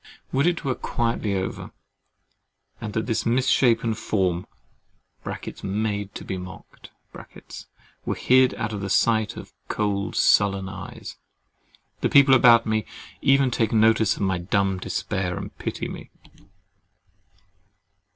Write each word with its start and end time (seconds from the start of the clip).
Would 0.31 0.47
it 0.47 0.65
were 0.65 0.73
quietly 0.73 1.35
over; 1.35 1.69
and 2.81 2.93
that 2.93 3.05
this 3.05 3.23
misshapen 3.23 3.93
form 3.93 4.47
(made 5.61 6.15
to 6.15 6.25
be 6.25 6.37
mocked) 6.39 6.89
were 8.03 8.15
hid 8.15 8.55
out 8.55 8.73
of 8.73 8.81
the 8.81 8.89
sight 8.89 9.37
of 9.37 9.53
cold, 9.67 10.15
sullen 10.15 10.67
eyes! 10.67 11.17
The 11.99 12.09
people 12.09 12.33
about 12.33 12.65
me 12.65 12.83
even 13.21 13.51
take 13.51 13.71
notice 13.71 14.15
of 14.15 14.23
my 14.23 14.39
dumb 14.39 14.79
despair, 14.79 15.37
and 15.37 15.55
pity 15.59 15.87
me. 15.87 16.09